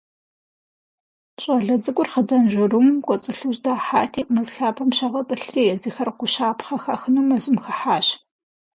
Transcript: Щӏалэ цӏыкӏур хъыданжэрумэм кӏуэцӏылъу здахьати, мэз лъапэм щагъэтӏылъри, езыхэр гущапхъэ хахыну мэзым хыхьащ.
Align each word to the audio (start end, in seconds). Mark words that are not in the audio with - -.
Щӏалэ 1.41 1.75
цӏыкӏур 1.83 2.07
хъыданжэрумэм 2.13 2.97
кӏуэцӏылъу 3.05 3.55
здахьати, 3.57 4.21
мэз 4.33 4.47
лъапэм 4.55 4.89
щагъэтӏылъри, 4.97 5.63
езыхэр 5.73 6.09
гущапхъэ 6.19 6.77
хахыну 6.83 7.27
мэзым 7.29 7.55
хыхьащ. 7.63 8.07